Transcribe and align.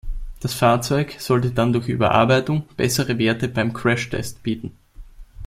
Das 0.39 0.55
Fahrzeug 0.55 1.17
sollte 1.19 1.51
dann 1.51 1.73
durch 1.73 1.87
Überarbeitung 1.87 2.63
bessere 2.75 3.19
Werte 3.19 3.47
beim 3.47 3.71
Crashtest 3.71 4.41
bieten. 4.41 4.75